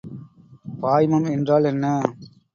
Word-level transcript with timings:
பாய்மம் 0.81 1.29
என்றால் 1.31 1.63
என்ன? 1.63 1.85